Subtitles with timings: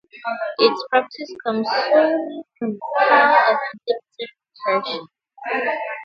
[0.57, 3.57] Its properties come solely from the power of
[3.87, 4.99] unlimited
[5.47, 5.77] recursion.